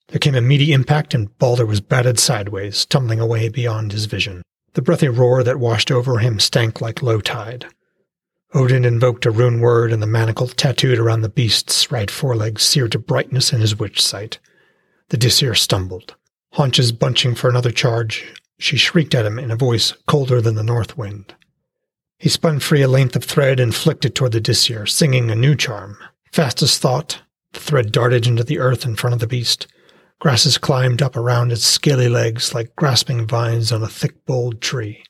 There 0.09 0.19
came 0.19 0.35
a 0.35 0.41
meaty 0.41 0.73
impact, 0.73 1.13
and 1.13 1.37
Balder 1.37 1.67
was 1.67 1.83
batted 1.83 2.19
sideways, 2.19 2.87
tumbling 2.87 3.21
away 3.21 3.51
beyond 3.51 3.93
his 3.93 4.07
vision. 4.07 4.41
The 4.73 4.81
breathy 4.81 5.09
roar 5.09 5.43
that 5.43 5.61
washed 5.61 5.91
over 5.91 6.17
him 6.17 6.41
stank 6.41 6.81
like 6.81 7.03
low 7.03 7.21
tide. 7.21 7.67
Odin 8.55 8.87
invoked 8.87 9.27
a 9.27 9.31
rune 9.31 9.61
word, 9.61 9.93
and 9.93 10.03
the 10.03 10.07
manacle 10.07 10.49
tattooed 10.49 10.99
around 10.99 11.21
the 11.21 11.29
beast's 11.29 11.91
right 11.91 12.11
foreleg 12.11 12.59
seared 12.59 12.93
to 12.93 12.99
brightness 12.99 13.53
in 13.53 13.61
his 13.61 13.79
witch 13.79 14.01
sight. 14.01 14.39
The 15.11 15.17
Disir 15.17 15.55
stumbled. 15.55 16.15
Haunches 16.53 16.93
bunching 16.93 17.35
for 17.35 17.49
another 17.49 17.71
charge, 17.71 18.25
she 18.59 18.77
shrieked 18.77 19.15
at 19.15 19.25
him 19.25 19.39
in 19.39 19.51
a 19.51 19.57
voice 19.57 19.93
colder 20.07 20.41
than 20.41 20.55
the 20.55 20.63
north 20.63 20.99
wind. 20.99 21.35
He 22.19 22.29
spun 22.29 22.59
free 22.59 22.83
a 22.83 22.89
length 22.89 23.15
of 23.17 23.25
thread 23.25 23.61
and 23.61 23.75
flicked 23.75 24.05
it 24.05 24.15
toward 24.15 24.33
the 24.33 24.41
Disir, 24.41 24.87
singing 24.87 25.31
a 25.31 25.37
new 25.37 25.55
charm. 25.55 25.97
Fast 26.33 26.63
as 26.63 26.79
thought, 26.79 27.23
the 27.53 27.61
thread 27.61 27.93
darted 27.93 28.27
into 28.27 28.45
the 28.45 28.59
earth 28.59 28.85
in 28.85 28.97
front 28.97 29.15
of 29.15 29.21
the 29.21 29.27
beast. 29.27 29.67
Grasses 30.19 30.59
climbed 30.59 31.01
up 31.01 31.17
around 31.17 31.53
its 31.53 31.65
scaly 31.65 32.09
legs 32.09 32.53
like 32.53 32.75
grasping 32.75 33.27
vines 33.27 33.71
on 33.71 33.83
a 33.83 33.89
thick 33.89 34.27
boled 34.27 34.61
tree. 34.61 35.05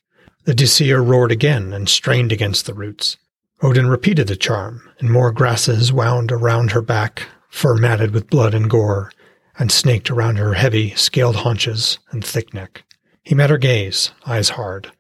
The 0.45 0.55
Disir 0.55 1.03
roared 1.03 1.33
again 1.33 1.73
and 1.73 1.89
strained 1.89 2.31
against 2.31 2.67
the 2.67 2.75
roots. 2.75 3.17
Odin 3.63 3.89
repeated 3.89 4.29
the 4.29 4.37
charm, 4.37 4.89
and 4.99 5.11
more 5.11 5.33
grasses 5.33 5.93
wound 5.93 6.31
around 6.31 6.73
her 6.73 6.83
back, 6.83 7.27
fur 7.49 7.75
matted 7.75 8.13
with 8.13 8.31
blood 8.31 8.55
and 8.55 8.71
gore, 8.71 9.11
and 9.59 9.73
snaked 9.73 10.11
around 10.11 10.37
her 10.37 10.55
heavy, 10.55 10.95
scaled 10.95 11.37
haunches 11.37 11.99
and 12.11 12.25
thick 12.25 12.55
neck. 12.55 12.85
He 13.23 13.35
met 13.35 13.51
her 13.51 13.59
gaze, 13.59 14.13
eyes 14.27 14.51
hard. 14.51 14.93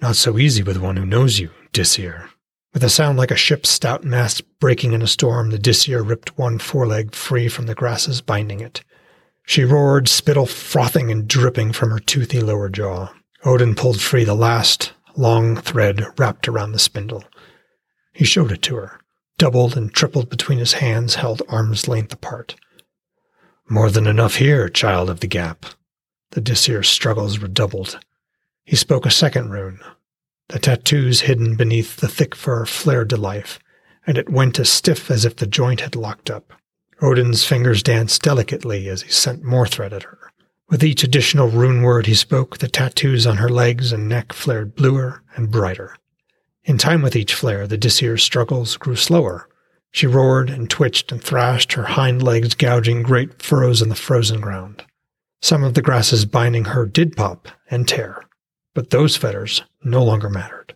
Not 0.00 0.16
so 0.16 0.38
easy 0.38 0.62
with 0.62 0.78
one 0.78 0.96
who 0.96 1.04
knows 1.04 1.38
you, 1.38 1.50
Disir. 1.72 2.30
With 2.72 2.84
a 2.84 2.88
sound 2.88 3.18
like 3.18 3.32
a 3.32 3.36
ship's 3.36 3.68
stout 3.68 4.04
mast 4.04 4.42
breaking 4.60 4.92
in 4.92 5.02
a 5.02 5.06
storm, 5.06 5.50
the 5.50 5.58
Disir 5.58 6.02
ripped 6.02 6.38
one 6.38 6.58
foreleg 6.58 7.14
free 7.14 7.48
from 7.48 7.66
the 7.66 7.74
grasses 7.74 8.20
binding 8.20 8.60
it. 8.60 8.82
She 9.44 9.64
roared, 9.64 10.08
spittle 10.08 10.46
frothing 10.46 11.10
and 11.10 11.26
dripping 11.26 11.72
from 11.72 11.90
her 11.90 11.98
toothy 11.98 12.40
lower 12.40 12.68
jaw. 12.68 13.12
Odin 13.44 13.74
pulled 13.74 14.00
free 14.00 14.22
the 14.22 14.34
last 14.34 14.92
long 15.16 15.56
thread 15.56 16.04
wrapped 16.16 16.46
around 16.46 16.72
the 16.72 16.78
spindle. 16.78 17.24
He 18.12 18.24
showed 18.24 18.52
it 18.52 18.62
to 18.62 18.76
her, 18.76 19.00
doubled 19.38 19.76
and 19.76 19.92
tripled 19.92 20.30
between 20.30 20.58
his 20.58 20.74
hands 20.74 21.16
held 21.16 21.42
arm's 21.48 21.88
length 21.88 22.12
apart. 22.12 22.54
More 23.72 23.88
than 23.88 24.08
enough 24.08 24.34
here, 24.34 24.68
child 24.68 25.08
of 25.08 25.20
the 25.20 25.28
gap. 25.28 25.64
The 26.32 26.40
Disir's 26.40 26.88
struggles 26.88 27.38
redoubled. 27.38 28.00
He 28.64 28.74
spoke 28.74 29.06
a 29.06 29.12
second 29.12 29.52
rune. 29.52 29.78
The 30.48 30.58
tattoos 30.58 31.20
hidden 31.20 31.54
beneath 31.54 31.98
the 31.98 32.08
thick 32.08 32.34
fur 32.34 32.66
flared 32.66 33.10
to 33.10 33.16
life, 33.16 33.60
and 34.04 34.18
it 34.18 34.28
went 34.28 34.58
as 34.58 34.68
stiff 34.68 35.08
as 35.08 35.24
if 35.24 35.36
the 35.36 35.46
joint 35.46 35.82
had 35.82 35.94
locked 35.94 36.30
up. 36.30 36.52
Odin's 37.00 37.44
fingers 37.44 37.84
danced 37.84 38.22
delicately 38.22 38.88
as 38.88 39.02
he 39.02 39.10
sent 39.12 39.44
more 39.44 39.68
thread 39.68 39.92
at 39.92 40.02
her. 40.02 40.32
With 40.68 40.82
each 40.82 41.04
additional 41.04 41.48
rune 41.48 41.82
word 41.82 42.06
he 42.06 42.14
spoke, 42.14 42.58
the 42.58 42.66
tattoos 42.66 43.24
on 43.24 43.36
her 43.36 43.48
legs 43.48 43.92
and 43.92 44.08
neck 44.08 44.32
flared 44.32 44.74
bluer 44.74 45.22
and 45.36 45.48
brighter. 45.48 45.96
In 46.64 46.76
time 46.76 47.02
with 47.02 47.14
each 47.14 47.34
flare, 47.34 47.68
the 47.68 47.78
Disir's 47.78 48.24
struggles 48.24 48.76
grew 48.76 48.96
slower. 48.96 49.48
She 49.92 50.06
roared 50.06 50.50
and 50.50 50.70
twitched 50.70 51.10
and 51.10 51.22
thrashed, 51.22 51.72
her 51.72 51.82
hind 51.82 52.22
legs 52.22 52.54
gouging 52.54 53.02
great 53.02 53.42
furrows 53.42 53.82
in 53.82 53.88
the 53.88 53.94
frozen 53.94 54.40
ground. 54.40 54.84
Some 55.42 55.64
of 55.64 55.74
the 55.74 55.82
grasses 55.82 56.24
binding 56.24 56.66
her 56.66 56.86
did 56.86 57.16
pop 57.16 57.48
and 57.70 57.88
tear, 57.88 58.22
but 58.74 58.90
those 58.90 59.16
fetters 59.16 59.62
no 59.82 60.04
longer 60.04 60.28
mattered. 60.28 60.74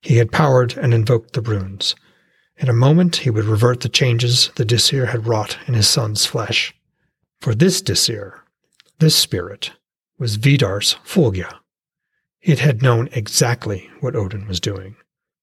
He 0.00 0.18
had 0.18 0.30
powered 0.30 0.76
and 0.76 0.94
invoked 0.94 1.32
the 1.32 1.40
runes. 1.40 1.94
In 2.58 2.68
a 2.68 2.74
moment 2.74 3.16
he 3.16 3.30
would 3.30 3.44
revert 3.44 3.80
the 3.80 3.88
changes 3.88 4.50
the 4.56 4.64
Disir 4.64 5.06
had 5.06 5.26
wrought 5.26 5.58
in 5.66 5.74
his 5.74 5.88
son's 5.88 6.24
flesh. 6.24 6.74
For 7.40 7.54
this 7.54 7.82
Disir, 7.82 8.40
this 8.98 9.16
spirit, 9.16 9.72
was 10.18 10.38
Vidar's 10.38 10.96
Fylgja. 11.04 11.58
It 12.40 12.60
had 12.60 12.82
known 12.82 13.08
exactly 13.12 13.90
what 14.00 14.14
Odin 14.14 14.46
was 14.46 14.60
doing. 14.60 14.96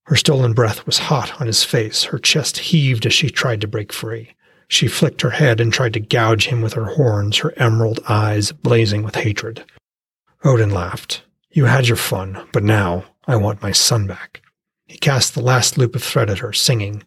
Her 0.06 0.16
stolen 0.18 0.54
breath 0.54 0.86
was 0.86 0.98
hot 0.98 1.40
on 1.40 1.48
his 1.48 1.64
face. 1.64 2.06
Her 2.06 2.20
chest 2.20 2.58
heaved 2.58 3.06
as 3.06 3.14
she 3.14 3.30
tried 3.30 3.62
to 3.62 3.68
break 3.68 3.94
free. 3.94 4.36
She 4.68 4.88
flicked 4.88 5.22
her 5.22 5.32
head 5.32 5.62
and 5.62 5.72
tried 5.72 5.94
to 5.94 6.00
gouge 6.00 6.48
him 6.48 6.62
with 6.62 6.74
her 6.74 6.96
horns, 6.96 7.38
her 7.38 7.54
emerald 7.58 8.00
eyes 8.10 8.52
blazing 8.52 9.04
with 9.04 9.16
hatred. 9.16 9.64
Odin 10.44 10.72
laughed. 10.72 11.24
You 11.52 11.66
had 11.66 11.88
your 11.88 11.98
fun, 11.98 12.48
but 12.52 12.64
now 12.64 13.06
I 13.28 13.36
want 13.38 13.62
my 13.62 13.72
son 13.72 14.08
back. 14.08 14.42
He 14.88 14.98
cast 14.98 15.36
the 15.36 15.42
last 15.42 15.78
loop 15.78 15.96
of 15.96 16.04
thread 16.04 16.30
at 16.30 16.40
her, 16.40 16.52
singing, 16.52 17.04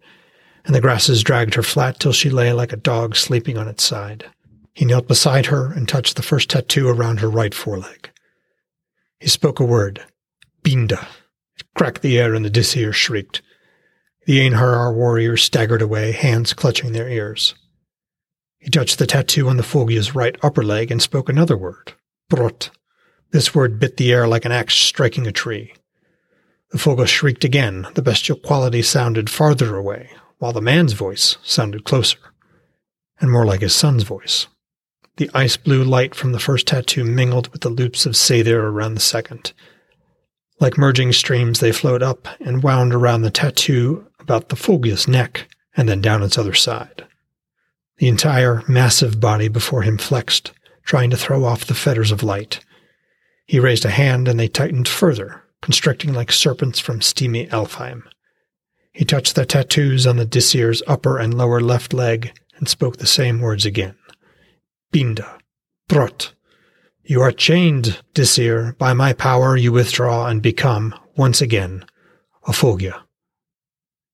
and 0.64 0.74
the 0.74 0.80
grasses 0.80 1.22
dragged 1.22 1.54
her 1.54 1.62
flat 1.62 2.00
till 2.00 2.12
she 2.12 2.30
lay 2.30 2.52
like 2.52 2.72
a 2.72 2.76
dog 2.76 3.14
sleeping 3.14 3.58
on 3.58 3.68
its 3.68 3.84
side. 3.84 4.26
He 4.72 4.84
knelt 4.84 5.08
beside 5.08 5.46
her 5.46 5.72
and 5.72 5.88
touched 5.88 6.16
the 6.16 6.22
first 6.22 6.50
tattoo 6.50 6.88
around 6.88 7.20
her 7.20 7.28
right 7.28 7.54
foreleg. 7.54 8.10
He 9.20 9.28
spoke 9.28 9.60
a 9.60 9.64
word, 9.64 10.02
Binda 10.62 11.06
cracked 11.76 12.02
the 12.02 12.18
air 12.18 12.34
and 12.34 12.44
the 12.44 12.50
Disir 12.50 12.92
shrieked. 12.92 13.42
The 14.24 14.40
Einherjar 14.40 14.94
warriors 14.94 15.42
staggered 15.42 15.82
away, 15.82 16.10
hands 16.12 16.52
clutching 16.52 16.92
their 16.92 17.08
ears. 17.08 17.54
He 18.58 18.70
touched 18.70 18.98
the 18.98 19.06
tattoo 19.06 19.48
on 19.48 19.58
the 19.58 19.62
Fylgja's 19.62 20.14
right 20.14 20.36
upper 20.42 20.64
leg 20.64 20.90
and 20.90 21.00
spoke 21.00 21.28
another 21.28 21.56
word, 21.56 21.92
Brot. 22.28 22.70
This 23.30 23.54
word 23.54 23.78
bit 23.78 23.98
the 23.98 24.12
air 24.12 24.26
like 24.26 24.44
an 24.44 24.52
axe 24.52 24.74
striking 24.74 25.26
a 25.26 25.32
tree. 25.32 25.74
The 26.70 26.78
Fylgja 26.78 27.06
shrieked 27.06 27.44
again. 27.44 27.86
The 27.94 28.02
bestial 28.02 28.38
quality 28.38 28.82
sounded 28.82 29.30
farther 29.30 29.76
away, 29.76 30.10
while 30.38 30.52
the 30.52 30.60
man's 30.60 30.94
voice 30.94 31.36
sounded 31.44 31.84
closer, 31.84 32.18
and 33.20 33.30
more 33.30 33.46
like 33.46 33.60
his 33.60 33.74
son's 33.74 34.02
voice. 34.02 34.48
The 35.18 35.30
ice 35.32 35.56
blue 35.56 35.84
light 35.84 36.14
from 36.14 36.32
the 36.32 36.40
first 36.40 36.66
tattoo 36.66 37.04
mingled 37.04 37.48
with 37.48 37.60
the 37.60 37.68
loops 37.68 38.06
of 38.06 38.14
Seidr 38.14 38.58
around 38.58 38.94
the 38.94 39.00
second, 39.00 39.52
like 40.58 40.78
merging 40.78 41.12
streams, 41.12 41.60
they 41.60 41.72
flowed 41.72 42.02
up 42.02 42.28
and 42.40 42.62
wound 42.62 42.94
around 42.94 43.22
the 43.22 43.30
tattoo 43.30 44.06
about 44.18 44.48
the 44.48 44.56
Fylgja's 44.56 45.06
neck 45.06 45.48
and 45.76 45.88
then 45.88 46.00
down 46.00 46.22
its 46.22 46.38
other 46.38 46.54
side. 46.54 47.06
The 47.98 48.08
entire 48.08 48.62
massive 48.68 49.20
body 49.20 49.48
before 49.48 49.82
him 49.82 49.98
flexed, 49.98 50.52
trying 50.84 51.10
to 51.10 51.16
throw 51.16 51.44
off 51.44 51.66
the 51.66 51.74
fetters 51.74 52.12
of 52.12 52.22
light. 52.22 52.60
He 53.46 53.60
raised 53.60 53.84
a 53.84 53.90
hand 53.90 54.28
and 54.28 54.38
they 54.40 54.48
tightened 54.48 54.88
further, 54.88 55.42
constricting 55.62 56.12
like 56.12 56.32
serpents 56.32 56.78
from 56.78 57.00
steamy 57.00 57.46
Alfheim. 57.48 58.02
He 58.92 59.04
touched 59.04 59.34
the 59.34 59.44
tattoos 59.44 60.06
on 60.06 60.16
the 60.16 60.24
Disir's 60.24 60.82
upper 60.86 61.18
and 61.18 61.34
lower 61.34 61.60
left 61.60 61.92
leg 61.92 62.32
and 62.56 62.68
spoke 62.68 62.96
the 62.96 63.06
same 63.06 63.40
words 63.40 63.66
again. 63.66 63.94
Binda. 64.92 65.38
Brot. 65.88 66.32
You 67.08 67.22
are 67.22 67.30
chained, 67.30 68.02
Disir. 68.14 68.76
By 68.78 68.92
my 68.92 69.12
power 69.12 69.56
you 69.56 69.70
withdraw 69.70 70.26
and 70.26 70.42
become, 70.42 70.92
once 71.16 71.40
again, 71.40 71.84
a 72.48 72.50
Fylgja. 72.50 73.00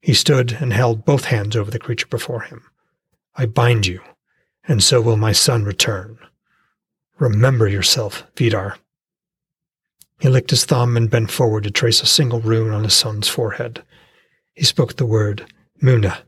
He 0.02 0.12
stood 0.12 0.52
and 0.52 0.74
held 0.74 1.06
both 1.06 1.24
hands 1.24 1.56
over 1.56 1.70
the 1.70 1.78
creature 1.78 2.06
before 2.08 2.42
him. 2.42 2.64
I 3.34 3.46
bind 3.46 3.86
you, 3.86 4.02
and 4.68 4.82
so 4.82 5.00
will 5.00 5.16
my 5.16 5.32
son 5.32 5.64
return. 5.64 6.18
Remember 7.18 7.66
yourself, 7.66 8.24
Vidar. 8.36 8.76
He 10.20 10.28
licked 10.28 10.50
his 10.50 10.66
thumb 10.66 10.94
and 10.94 11.08
bent 11.08 11.30
forward 11.30 11.64
to 11.64 11.70
trace 11.70 12.02
a 12.02 12.06
single 12.06 12.42
rune 12.42 12.74
on 12.74 12.84
his 12.84 12.94
son's 12.94 13.26
forehead. 13.26 13.82
He 14.52 14.64
spoke 14.64 14.96
the 14.96 15.06
word, 15.06 15.50
Muna. 15.82 16.18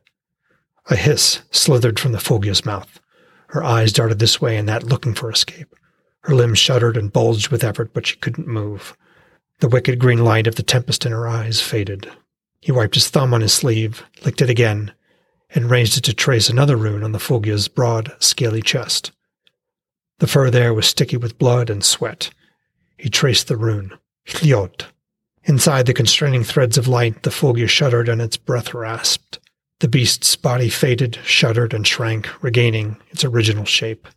A 0.88 0.96
hiss 0.96 1.42
slithered 1.50 2.00
from 2.00 2.12
the 2.12 2.18
Fylgja's 2.18 2.64
mouth. 2.64 3.00
Her 3.48 3.62
eyes 3.62 3.92
darted 3.92 4.18
this 4.18 4.40
way 4.40 4.56
and 4.56 4.66
that, 4.66 4.82
looking 4.84 5.12
for 5.12 5.30
escape. 5.30 5.74
Her 6.24 6.34
limbs 6.34 6.58
shuddered 6.58 6.96
and 6.96 7.12
bulged 7.12 7.48
with 7.48 7.62
effort, 7.62 7.92
but 7.92 8.06
she 8.06 8.16
couldn't 8.16 8.48
move. 8.48 8.96
The 9.60 9.68
wicked 9.68 9.98
green 9.98 10.24
light 10.24 10.46
of 10.46 10.54
the 10.54 10.62
tempest 10.62 11.04
in 11.04 11.12
her 11.12 11.28
eyes 11.28 11.60
faded. 11.60 12.10
He 12.60 12.72
wiped 12.72 12.94
his 12.94 13.10
thumb 13.10 13.34
on 13.34 13.42
his 13.42 13.52
sleeve, 13.52 14.02
licked 14.24 14.40
it 14.40 14.48
again, 14.48 14.94
and 15.50 15.70
raised 15.70 15.98
it 15.98 16.04
to 16.04 16.14
trace 16.14 16.48
another 16.48 16.76
rune 16.76 17.04
on 17.04 17.12
the 17.12 17.18
Fylgja's 17.18 17.68
broad, 17.68 18.10
scaly 18.20 18.62
chest. 18.62 19.12
The 20.18 20.26
fur 20.26 20.48
there 20.48 20.72
was 20.72 20.86
sticky 20.86 21.18
with 21.18 21.38
blood 21.38 21.68
and 21.68 21.84
sweat. 21.84 22.30
He 22.96 23.10
traced 23.10 23.48
the 23.48 23.58
rune, 23.58 23.92
Hliod. 24.26 24.86
Inside 25.42 25.84
the 25.84 25.92
constraining 25.92 26.42
threads 26.42 26.78
of 26.78 26.88
light, 26.88 27.22
the 27.22 27.30
Fylgja 27.30 27.68
shuddered 27.68 28.08
and 28.08 28.22
its 28.22 28.38
breath 28.38 28.72
rasped. 28.72 29.40
The 29.80 29.88
beast's 29.88 30.36
body 30.36 30.70
faded, 30.70 31.18
shuddered, 31.22 31.74
and 31.74 31.86
shrank, 31.86 32.42
regaining 32.42 32.96
its 33.10 33.26
original 33.26 33.66
shape. 33.66 34.08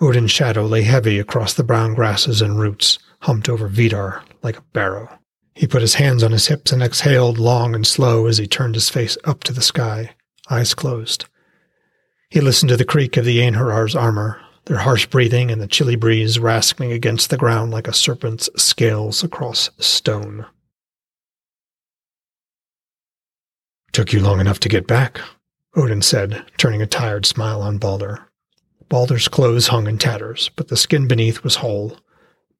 Odin's 0.00 0.30
shadow 0.30 0.64
lay 0.64 0.82
heavy 0.82 1.18
across 1.18 1.54
the 1.54 1.64
brown 1.64 1.94
grasses 1.94 2.40
and 2.40 2.58
roots, 2.58 2.98
humped 3.20 3.48
over 3.48 3.66
Vidar 3.66 4.22
like 4.42 4.56
a 4.56 4.62
barrow. 4.72 5.18
He 5.54 5.66
put 5.66 5.82
his 5.82 5.94
hands 5.94 6.22
on 6.22 6.30
his 6.30 6.46
hips 6.46 6.70
and 6.70 6.82
exhaled 6.82 7.38
long 7.38 7.74
and 7.74 7.84
slow 7.84 8.26
as 8.26 8.38
he 8.38 8.46
turned 8.46 8.76
his 8.76 8.88
face 8.88 9.18
up 9.24 9.42
to 9.44 9.52
the 9.52 9.62
sky, 9.62 10.14
eyes 10.48 10.72
closed. 10.72 11.24
He 12.30 12.40
listened 12.40 12.68
to 12.68 12.76
the 12.76 12.84
creak 12.84 13.16
of 13.16 13.24
the 13.24 13.38
Einherjar's 13.40 13.96
armor, 13.96 14.40
their 14.66 14.78
harsh 14.78 15.06
breathing 15.06 15.50
and 15.50 15.60
the 15.60 15.66
chilly 15.66 15.96
breeze 15.96 16.38
rasping 16.38 16.92
against 16.92 17.30
the 17.30 17.36
ground 17.36 17.72
like 17.72 17.88
a 17.88 17.92
serpent's 17.92 18.48
scales 18.56 19.24
across 19.24 19.70
stone. 19.78 20.46
Took 23.92 24.12
you 24.12 24.20
long 24.20 24.38
enough 24.38 24.60
to 24.60 24.68
get 24.68 24.86
back, 24.86 25.20
Odin 25.74 26.02
said, 26.02 26.44
turning 26.56 26.82
a 26.82 26.86
tired 26.86 27.26
smile 27.26 27.62
on 27.62 27.78
Balder. 27.78 28.27
Balder's 28.88 29.28
clothes 29.28 29.68
hung 29.68 29.86
in 29.86 29.98
tatters, 29.98 30.50
but 30.56 30.68
the 30.68 30.76
skin 30.76 31.06
beneath 31.06 31.42
was 31.42 31.56
whole, 31.56 31.98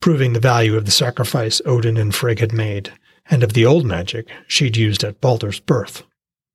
proving 0.01 0.33
the 0.33 0.41
value 0.41 0.77
of 0.77 0.85
the 0.85 0.91
sacrifice 0.91 1.61
Odin 1.65 1.97
and 1.97 2.15
Frigg 2.15 2.41
had 2.41 2.53
made, 2.53 2.93
and 3.31 3.43
of 3.43 3.53
the 3.53 3.67
old 3.67 3.85
magic 3.85 4.29
she'd 4.47 4.77
used 4.77 5.05
at 5.05 5.21
Balder's 5.21 5.61
birth. 5.61 6.03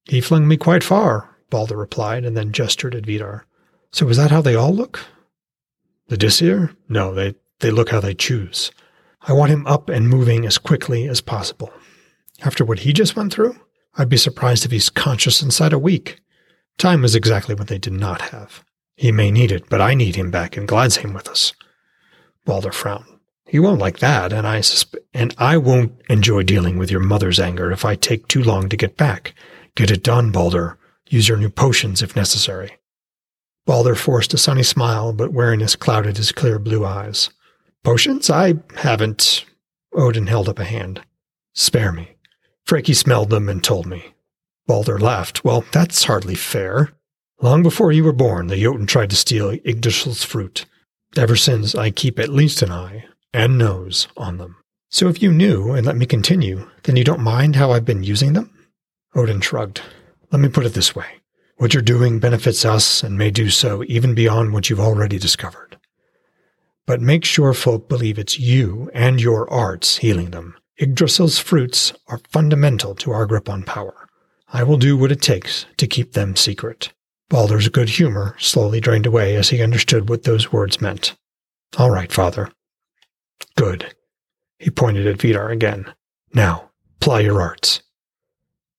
He 0.05 0.21
flung 0.21 0.47
me 0.47 0.57
quite 0.57 0.83
far, 0.83 1.35
Balder 1.49 1.77
replied, 1.77 2.25
and 2.25 2.35
then 2.35 2.51
gestured 2.51 2.95
at 2.95 3.05
Vidar. 3.05 3.45
So 3.91 4.07
is 4.09 4.17
that 4.17 4.31
how 4.31 4.41
they 4.41 4.55
all 4.55 4.73
look? 4.73 4.99
The 6.07 6.17
Disir? 6.17 6.75
No, 6.89 7.13
they, 7.13 7.35
they 7.59 7.71
look 7.71 7.89
how 7.89 7.99
they 7.99 8.13
choose. 8.13 8.71
I 9.21 9.33
want 9.33 9.51
him 9.51 9.65
up 9.67 9.89
and 9.89 10.09
moving 10.09 10.45
as 10.45 10.57
quickly 10.57 11.07
as 11.07 11.21
possible. 11.21 11.71
After 12.41 12.65
what 12.65 12.79
he 12.79 12.91
just 12.91 13.15
went 13.15 13.31
through, 13.31 13.55
I'd 13.95 14.09
be 14.09 14.17
surprised 14.17 14.65
if 14.65 14.71
he's 14.71 14.89
conscious 14.89 15.41
inside 15.41 15.73
a 15.73 15.79
week. 15.79 16.19
Time 16.77 17.05
is 17.05 17.15
exactly 17.15 17.55
what 17.55 17.67
they 17.67 17.77
did 17.77 17.93
not 17.93 18.21
have. 18.21 18.63
He 18.95 19.11
may 19.11 19.31
need 19.31 19.51
it, 19.51 19.69
but 19.69 19.81
I 19.81 19.93
need 19.93 20.15
him 20.15 20.31
back 20.31 20.55
in 20.57 20.67
Gladsheim 20.67 21.13
with 21.13 21.27
us. 21.27 21.53
Balder 22.45 22.71
frowned. 22.71 23.05
He 23.47 23.59
won't 23.59 23.79
like 23.79 23.99
that, 23.99 24.33
and 24.33 24.47
I 24.47 24.59
susp- 24.59 24.95
and 25.13 25.33
I 25.37 25.57
won't 25.57 25.93
enjoy 26.09 26.43
dealing 26.43 26.77
with 26.77 26.89
your 26.89 26.99
mother's 26.99 27.39
anger 27.39 27.71
if 27.71 27.85
I 27.85 27.95
take 27.95 28.27
too 28.27 28.43
long 28.43 28.69
to 28.69 28.77
get 28.77 28.97
back. 28.97 29.35
Get 29.75 29.91
it 29.91 30.03
done, 30.03 30.31
Balder. 30.31 30.77
Use 31.09 31.27
your 31.27 31.37
new 31.37 31.49
potions 31.49 32.01
if 32.01 32.15
necessary. 32.15 32.77
Balder 33.65 33.95
forced 33.95 34.33
a 34.33 34.37
sunny 34.37 34.63
smile, 34.63 35.13
but 35.13 35.31
wariness 35.31 35.75
clouded 35.75 36.17
his 36.17 36.31
clear 36.31 36.59
blue 36.59 36.85
eyes. 36.85 37.29
Potions? 37.83 38.29
I 38.29 38.55
haven't. 38.75 39.45
Odin 39.93 40.27
held 40.27 40.49
up 40.49 40.59
a 40.59 40.65
hand. 40.65 41.01
Spare 41.53 41.91
me. 41.91 42.15
Freki 42.67 42.95
smelled 42.95 43.29
them 43.29 43.49
and 43.49 43.63
told 43.63 43.85
me. 43.85 44.13
Balder 44.65 44.97
laughed. 44.97 45.43
Well, 45.43 45.63
that's 45.71 46.05
hardly 46.05 46.35
fair. 46.35 46.93
Long 47.43 47.61
before 47.61 47.91
you 47.91 48.05
were 48.05 48.13
born, 48.13 48.47
the 48.47 48.55
Jotun 48.55 48.87
tried 48.87 49.09
to 49.09 49.17
steal 49.17 49.51
Yggdrasil's 49.51 50.23
fruit. 50.23 50.65
Ever 51.17 51.35
since, 51.35 51.75
I 51.75 51.91
keep 51.91 52.17
at 52.17 52.29
least 52.29 52.61
an 52.61 52.71
eye 52.71 53.03
and 53.33 53.57
nose 53.57 54.07
on 54.15 54.37
them. 54.37 54.55
So 54.89 55.09
if 55.09 55.21
you 55.21 55.29
knew 55.33 55.73
and 55.73 55.85
let 55.85 55.97
me 55.97 56.05
continue, 56.05 56.69
then 56.83 56.95
you 56.95 57.03
don't 57.03 57.19
mind 57.19 57.57
how 57.57 57.71
I've 57.73 57.83
been 57.83 58.01
using 58.01 58.31
them? 58.31 58.49
Odin 59.13 59.41
shrugged. 59.41 59.81
Let 60.31 60.39
me 60.39 60.47
put 60.47 60.65
it 60.65 60.73
this 60.73 60.95
way. 60.95 61.05
What 61.57 61.73
you're 61.73 61.83
doing 61.83 62.19
benefits 62.19 62.63
us 62.63 63.03
and 63.03 63.17
may 63.17 63.29
do 63.29 63.49
so 63.49 63.83
even 63.89 64.15
beyond 64.15 64.53
what 64.53 64.69
you've 64.69 64.79
already 64.79 65.19
discovered. 65.19 65.77
But 66.85 67.01
make 67.01 67.25
sure 67.25 67.53
folk 67.53 67.89
believe 67.89 68.17
it's 68.17 68.39
you 68.39 68.89
and 68.93 69.19
your 69.19 69.51
arts 69.51 69.97
healing 69.97 70.31
them. 70.31 70.55
Yggdrasil's 70.79 71.39
fruits 71.39 71.91
are 72.07 72.21
fundamental 72.29 72.95
to 72.95 73.11
our 73.11 73.25
grip 73.25 73.49
on 73.49 73.63
power. 73.63 74.07
I 74.47 74.63
will 74.63 74.77
do 74.77 74.95
what 74.95 75.11
it 75.11 75.21
takes 75.21 75.65
to 75.75 75.87
keep 75.87 76.13
them 76.13 76.37
secret. 76.37 76.93
Balder's 77.29 77.69
good 77.69 77.89
humor 77.89 78.35
slowly 78.39 78.79
drained 78.79 79.05
away 79.05 79.35
as 79.35 79.49
he 79.49 79.61
understood 79.61 80.09
what 80.09 80.23
those 80.23 80.51
words 80.51 80.81
meant. 80.81 81.15
All 81.77 81.89
right, 81.89 82.11
father. 82.11 82.51
Good. 83.55 83.95
He 84.59 84.69
pointed 84.69 85.07
at 85.07 85.21
Vidar 85.21 85.49
again. 85.49 85.93
Now, 86.33 86.71
ply 86.99 87.21
your 87.21 87.41
arts. 87.41 87.81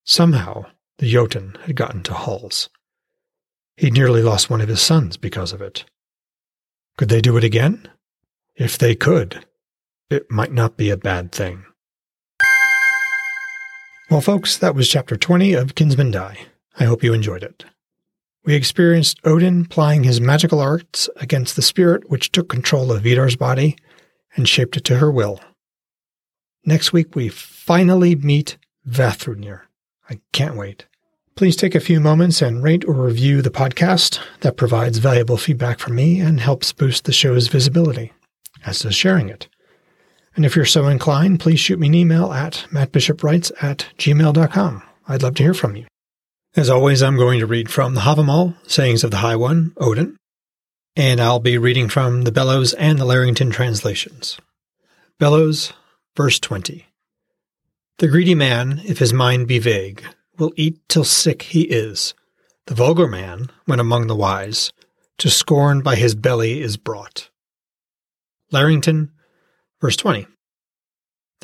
Somehow, 0.04 0.66
the 0.98 1.10
Jotun 1.10 1.56
had 1.64 1.76
gotten 1.76 2.02
to 2.04 2.12
Háls. 2.12 2.68
He'd 3.76 3.94
nearly 3.94 4.22
lost 4.22 4.50
one 4.50 4.60
of 4.60 4.68
his 4.68 4.80
sons 4.80 5.16
because 5.16 5.52
of 5.52 5.60
it. 5.60 5.84
Could 6.96 7.08
they 7.08 7.20
do 7.20 7.36
it 7.36 7.44
again? 7.44 7.88
If 8.54 8.78
they 8.78 8.94
could, 8.94 9.44
it 10.10 10.30
might 10.30 10.52
not 10.52 10.76
be 10.76 10.90
a 10.90 10.96
bad 10.96 11.32
thing. 11.32 11.64
Well, 14.10 14.20
folks, 14.20 14.56
that 14.58 14.74
was 14.74 14.88
chapter 14.88 15.16
20 15.16 15.54
of 15.54 15.74
Kinsmen 15.74 16.12
Die. 16.12 16.38
I 16.78 16.84
hope 16.84 17.02
you 17.02 17.12
enjoyed 17.12 17.42
it. 17.42 17.64
We 18.44 18.54
experienced 18.54 19.20
Odin 19.24 19.64
plying 19.64 20.04
his 20.04 20.20
magical 20.20 20.60
arts 20.60 21.08
against 21.16 21.56
the 21.56 21.62
spirit 21.62 22.10
which 22.10 22.30
took 22.30 22.48
control 22.48 22.92
of 22.92 23.02
Vidar's 23.02 23.36
body 23.36 23.76
and 24.36 24.48
shaped 24.48 24.76
it 24.76 24.84
to 24.84 24.98
her 24.98 25.10
will. 25.10 25.40
Next 26.66 26.92
week, 26.92 27.14
we 27.14 27.28
finally 27.28 28.14
meet 28.14 28.58
Vafthrûdnir. 28.88 29.62
I 30.10 30.20
can't 30.32 30.56
wait. 30.56 30.86
Please 31.36 31.56
take 31.56 31.74
a 31.74 31.80
few 31.80 32.00
moments 32.00 32.42
and 32.42 32.62
rate 32.62 32.84
or 32.86 32.94
review 32.94 33.42
the 33.42 33.50
podcast. 33.50 34.20
That 34.40 34.56
provides 34.56 34.98
valuable 34.98 35.36
feedback 35.36 35.78
for 35.78 35.90
me 35.90 36.20
and 36.20 36.38
helps 36.38 36.72
boost 36.72 37.04
the 37.04 37.12
show's 37.12 37.48
visibility, 37.48 38.12
as 38.64 38.80
does 38.80 38.94
sharing 38.94 39.28
it. 39.30 39.48
And 40.36 40.44
if 40.44 40.54
you're 40.54 40.64
so 40.64 40.86
inclined, 40.86 41.40
please 41.40 41.60
shoot 41.60 41.78
me 41.78 41.86
an 41.86 41.94
email 41.94 42.32
at 42.32 42.66
mattbishopwrites 42.70 43.52
at 43.62 43.86
gmail.com. 43.98 44.82
I'd 45.08 45.22
love 45.22 45.34
to 45.36 45.42
hear 45.42 45.54
from 45.54 45.76
you. 45.76 45.86
As 46.56 46.70
always, 46.70 47.02
I'm 47.02 47.16
going 47.16 47.40
to 47.40 47.48
read 47.48 47.68
from 47.68 47.94
the 47.94 48.02
Havamal, 48.02 48.54
Sayings 48.70 49.02
of 49.02 49.10
the 49.10 49.16
High 49.16 49.34
One, 49.34 49.72
Odin, 49.76 50.16
and 50.94 51.20
I'll 51.20 51.40
be 51.40 51.58
reading 51.58 51.88
from 51.88 52.22
the 52.22 52.30
Bellows 52.30 52.74
and 52.74 52.96
the 52.96 53.04
Larrington 53.04 53.50
translations. 53.50 54.38
Bellows, 55.18 55.72
verse 56.16 56.38
20. 56.38 56.86
The 57.98 58.06
greedy 58.06 58.36
man, 58.36 58.82
if 58.84 59.00
his 59.00 59.12
mind 59.12 59.48
be 59.48 59.58
vague, 59.58 60.04
will 60.38 60.52
eat 60.54 60.78
till 60.88 61.02
sick 61.02 61.42
he 61.42 61.62
is. 61.62 62.14
The 62.66 62.74
vulgar 62.76 63.08
man, 63.08 63.50
when 63.64 63.80
among 63.80 64.06
the 64.06 64.14
wise, 64.14 64.72
to 65.18 65.30
scorn 65.30 65.80
by 65.80 65.96
his 65.96 66.14
belly 66.14 66.60
is 66.60 66.76
brought. 66.76 67.30
Larrington, 68.52 69.10
verse 69.80 69.96
20. 69.96 70.28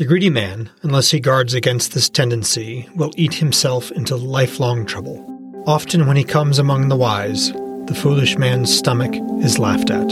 The 0.01 0.07
greedy 0.07 0.31
man, 0.31 0.71
unless 0.81 1.11
he 1.11 1.21
guards 1.21 1.53
against 1.53 1.93
this 1.93 2.09
tendency, 2.09 2.89
will 2.95 3.13
eat 3.17 3.35
himself 3.35 3.91
into 3.91 4.17
lifelong 4.17 4.87
trouble. 4.87 5.23
Often 5.67 6.07
when 6.07 6.17
he 6.17 6.25
comes 6.25 6.59
among 6.59 6.89
the 6.89 6.97
wise, 6.97 7.53
the 7.53 7.95
foolish 7.95 8.39
man's 8.39 8.75
stomach 8.75 9.13
is 9.45 9.59
laughed 9.59 9.91
at. 9.91 10.09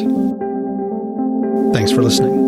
Thanks 1.72 1.90
for 1.90 2.02
listening. 2.02 2.47